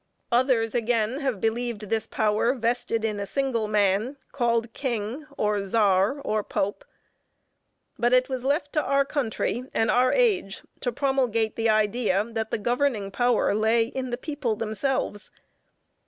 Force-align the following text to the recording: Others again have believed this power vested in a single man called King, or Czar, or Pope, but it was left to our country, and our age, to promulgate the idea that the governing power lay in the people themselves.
Others 0.31 0.73
again 0.73 1.19
have 1.19 1.39
believed 1.39 1.81
this 1.81 2.07
power 2.07 2.55
vested 2.55 3.05
in 3.05 3.19
a 3.19 3.25
single 3.27 3.67
man 3.67 4.17
called 4.31 4.73
King, 4.73 5.27
or 5.37 5.63
Czar, 5.63 6.19
or 6.25 6.43
Pope, 6.43 6.83
but 7.99 8.11
it 8.11 8.27
was 8.27 8.43
left 8.43 8.73
to 8.73 8.81
our 8.83 9.05
country, 9.05 9.63
and 9.75 9.91
our 9.91 10.11
age, 10.11 10.63
to 10.79 10.91
promulgate 10.91 11.55
the 11.55 11.69
idea 11.69 12.23
that 12.31 12.49
the 12.49 12.57
governing 12.57 13.11
power 13.11 13.53
lay 13.53 13.83
in 13.89 14.09
the 14.09 14.17
people 14.17 14.55
themselves. 14.55 15.29